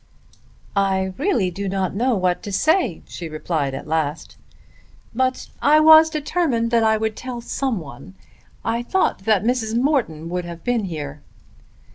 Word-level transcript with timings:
"I 0.75 1.13
really 1.19 1.51
do 1.51 1.69
not 1.69 1.93
know 1.93 2.15
what 2.15 2.41
to 2.41 2.51
say," 2.51 3.03
she 3.05 3.29
replied 3.29 3.75
at 3.75 3.85
last. 3.85 4.35
"But 5.13 5.49
I 5.61 5.79
was 5.79 6.09
determined 6.09 6.71
that 6.71 6.81
I 6.83 6.97
would 6.97 7.15
tell 7.15 7.39
some 7.39 7.79
one. 7.79 8.15
I 8.65 8.81
thought 8.81 9.25
that 9.25 9.43
Mrs. 9.43 9.79
Morton 9.79 10.27
would 10.29 10.43
have 10.45 10.63
been 10.63 10.85
here." 10.85 11.21